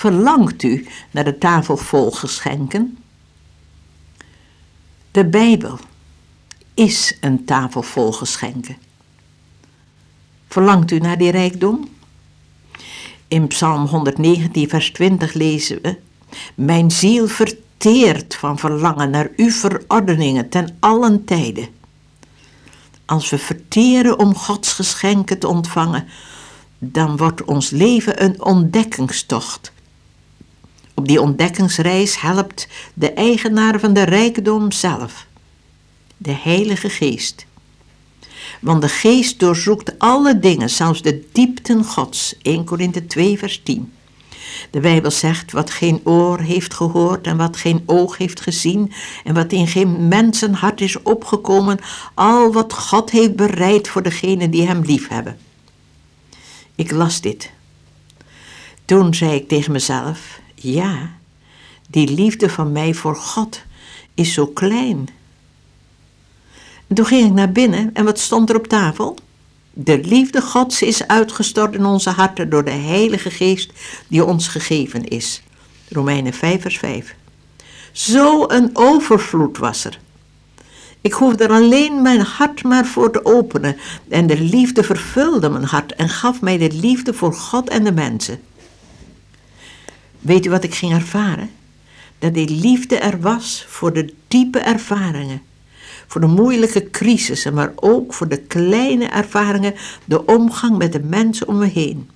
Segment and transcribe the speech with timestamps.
[0.00, 2.98] Verlangt u naar de tafel vol geschenken?
[5.10, 5.78] De Bijbel
[6.74, 8.76] is een tafel vol geschenken.
[10.48, 11.88] Verlangt u naar die rijkdom?
[13.28, 15.96] In Psalm 119, vers 20 lezen we:
[16.54, 21.68] Mijn ziel verteert van verlangen naar uw verordeningen ten allen tijden.
[23.04, 26.08] Als we verteren om Gods geschenken te ontvangen,
[26.78, 29.72] dan wordt ons leven een ontdekkingstocht.
[31.00, 35.26] Op die ontdekkingsreis helpt de eigenaar van de rijkdom zelf,
[36.16, 37.46] de Heilige Geest.
[38.60, 42.36] Want de Geest doorzoekt alle dingen, zelfs de diepten Gods.
[42.42, 43.92] 1 Korinthe 2, vers 10.
[44.70, 48.92] De Bijbel zegt wat geen oor heeft gehoord en wat geen oog heeft gezien
[49.24, 51.78] en wat in geen mensenhart is opgekomen,
[52.14, 55.38] al wat God heeft bereid voor degenen die Hem lief hebben.
[56.74, 57.50] Ik las dit.
[58.84, 61.10] Toen zei ik tegen mezelf, ja,
[61.88, 63.62] die liefde van mij voor God
[64.14, 65.08] is zo klein.
[66.86, 69.16] En toen ging ik naar binnen en wat stond er op tafel?
[69.72, 73.72] De liefde Gods is uitgestort in onze harten door de Heilige Geest
[74.08, 75.42] die ons gegeven is.
[75.88, 77.14] Romeinen 5 vers 5.
[77.92, 79.98] Zo een overvloed was er.
[81.00, 83.76] Ik hoefde er alleen mijn hart maar voor te openen
[84.08, 87.92] en de liefde vervulde mijn hart en gaf mij de liefde voor God en de
[87.92, 88.40] mensen.
[90.20, 91.50] Weet u wat ik ging ervaren?
[92.18, 95.42] Dat die liefde er was voor de diepe ervaringen
[96.10, 101.48] voor de moeilijke crisissen, maar ook voor de kleine ervaringen, de omgang met de mensen
[101.48, 102.10] om me heen.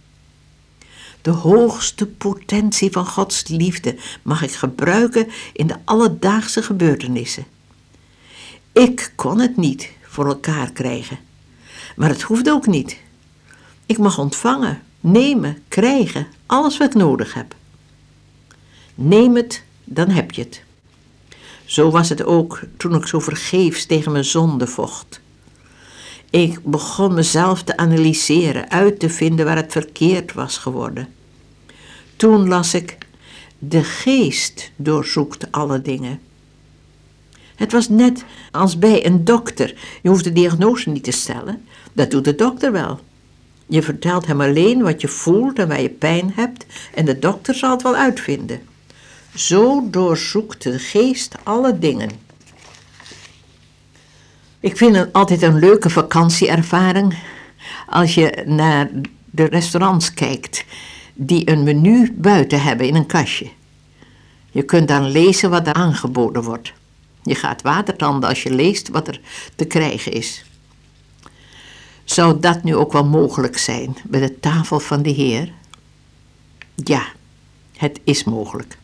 [1.22, 7.44] De hoogste potentie van Gods liefde mag ik gebruiken in de alledaagse gebeurtenissen.
[8.72, 11.18] Ik kon het niet voor elkaar krijgen,
[11.96, 12.96] maar het hoeft ook niet.
[13.86, 17.54] Ik mag ontvangen, nemen, krijgen, alles wat ik nodig heb.
[18.94, 20.62] Neem het, dan heb je het.
[21.64, 25.20] Zo was het ook toen ik zo vergeefs tegen mijn zonde vocht.
[26.30, 31.08] Ik begon mezelf te analyseren, uit te vinden waar het verkeerd was geworden.
[32.16, 32.98] Toen las ik:
[33.58, 36.20] De geest doorzoekt alle dingen.
[37.54, 39.74] Het was net als bij een dokter.
[40.02, 43.00] Je hoeft de diagnose niet te stellen, dat doet de dokter wel.
[43.66, 47.54] Je vertelt hem alleen wat je voelt en waar je pijn hebt, en de dokter
[47.54, 48.60] zal het wel uitvinden.
[49.34, 52.10] Zo doorzoekt de geest alle dingen.
[54.60, 57.18] Ik vind het altijd een leuke vakantieervaring
[57.86, 58.90] als je naar
[59.30, 60.64] de restaurants kijkt
[61.14, 63.50] die een menu buiten hebben in een kastje.
[64.50, 66.72] Je kunt dan lezen wat er aangeboden wordt.
[67.22, 69.20] Je gaat watertanden als je leest wat er
[69.54, 70.44] te krijgen is.
[72.04, 75.52] Zou dat nu ook wel mogelijk zijn bij de tafel van de Heer?
[76.74, 77.06] Ja,
[77.76, 78.76] het is mogelijk.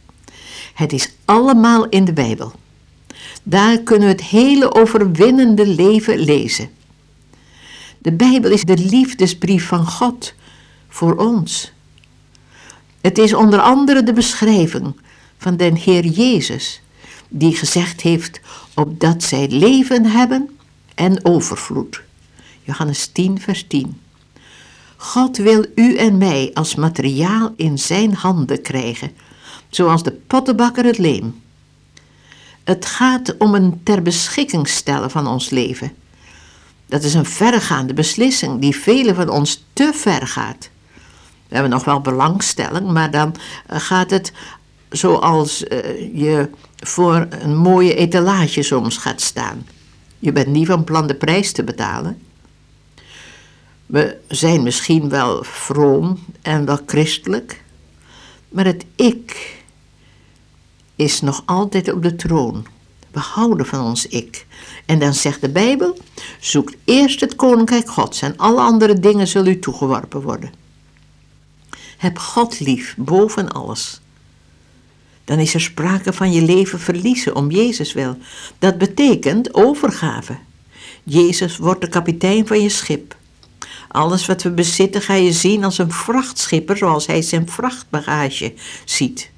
[0.75, 2.53] Het is allemaal in de Bijbel.
[3.43, 6.71] Daar kunnen we het hele overwinnende leven lezen.
[7.99, 10.35] De Bijbel is de liefdesbrief van God
[10.89, 11.73] voor ons.
[13.01, 14.95] Het is onder andere de beschrijving
[15.39, 16.81] van den Heer Jezus,
[17.29, 18.41] die gezegd heeft
[18.75, 20.51] opdat zij leven hebben
[20.95, 22.03] en overvloed.
[22.63, 24.01] Johannes 10, vers 10.
[24.97, 29.11] God wil u en mij als materiaal in zijn handen krijgen
[29.71, 31.43] zoals de pottenbakker het leem.
[32.65, 35.93] Het gaat om een ter beschikking stellen van ons leven.
[36.87, 40.71] Dat is een verregaande beslissing die velen van ons te ver gaat.
[41.49, 43.35] We hebben nog wel belangstelling, maar dan
[43.67, 44.33] eh, gaat het
[44.91, 45.79] zoals uh,
[46.15, 49.67] je voor een mooie etalage soms gaat staan.
[50.19, 52.19] Je bent niet van plan de prijs te betalen.
[53.87, 57.63] We zijn misschien wel vroom en wel christelijk,
[58.49, 59.59] maar het ik
[61.01, 62.67] is nog altijd op de troon.
[63.11, 64.47] We houden van ons ik.
[64.87, 65.99] En dan zegt de Bijbel:
[66.41, 70.53] zoek eerst het koninkrijk Gods en alle andere dingen zullen u toegeworpen worden.
[71.97, 74.01] Heb God lief boven alles.
[75.25, 78.17] Dan is er sprake van je leven verliezen om Jezus wil.
[78.59, 80.39] Dat betekent overgave.
[81.03, 83.17] Jezus wordt de kapitein van je schip.
[83.89, 88.55] Alles wat we bezitten ga je zien als een vrachtschipper zoals hij zijn vrachtbagage
[88.85, 89.31] ziet.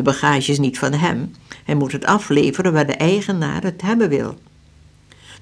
[0.00, 1.34] De bagage is niet van hem.
[1.64, 4.38] Hij moet het afleveren waar de eigenaar het hebben wil.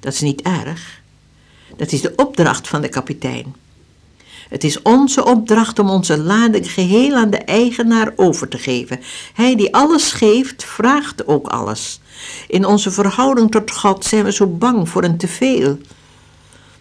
[0.01, 1.01] Dat is niet erg.
[1.77, 3.55] Dat is de opdracht van de kapitein.
[4.49, 9.01] Het is onze opdracht om onze lading geheel aan de eigenaar over te geven.
[9.35, 12.01] Hij die alles geeft, vraagt ook alles.
[12.49, 15.79] In onze verhouding tot God zijn we zo bang voor een teveel.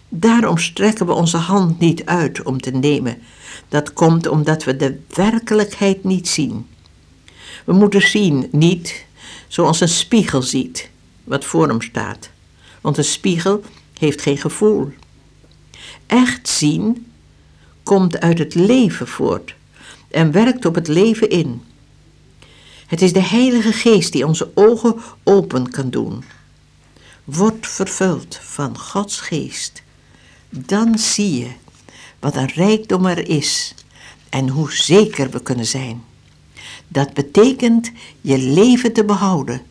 [0.08, 3.18] Daarom strekken we onze hand niet uit om te nemen.
[3.68, 6.66] Dat komt omdat we de werkelijkheid niet zien.
[7.64, 9.04] We moeten zien, niet
[9.48, 10.90] zoals een spiegel ziet
[11.24, 12.30] wat voor hem staat.
[12.80, 13.62] Want een spiegel
[13.98, 14.92] heeft geen gevoel.
[16.06, 17.06] Echt zien
[17.82, 19.54] komt uit het leven voort
[20.10, 21.62] en werkt op het leven in.
[22.86, 26.24] Het is de Heilige Geest die onze ogen open kan doen.
[27.24, 29.82] Word vervuld van Gods Geest.
[30.50, 31.50] Dan zie je
[32.18, 33.74] wat een rijkdom er is
[34.28, 36.04] en hoe zeker we kunnen zijn.
[36.88, 37.90] Dat betekent
[38.20, 39.62] je leven te behouden,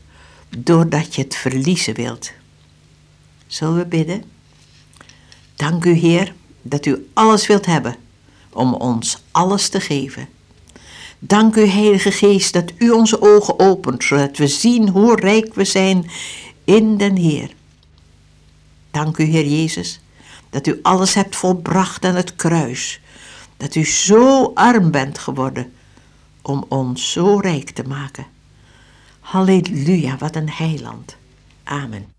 [0.58, 2.32] doordat je het verliezen wilt.
[3.48, 4.24] Zullen we bidden?
[5.56, 7.96] Dank u, Heer, dat u alles wilt hebben
[8.50, 10.28] om ons alles te geven.
[11.20, 15.66] Dank u, Heilige Geest, dat u onze ogen opent, zodat we zien hoe rijk we
[15.66, 16.10] zijn
[16.64, 17.50] in den Heer.
[18.92, 20.00] Dank u, Heer Jezus,
[20.50, 23.02] dat u alles hebt volbracht aan het kruis,
[23.58, 25.72] dat u zo arm bent geworden
[26.48, 28.26] om ons zo rijk te maken.
[29.20, 31.18] Halleluja, wat een heiland.
[31.64, 32.17] Amen.